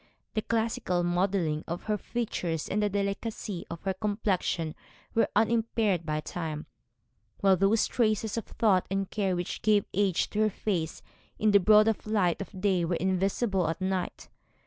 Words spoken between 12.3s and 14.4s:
of day were invisible at night.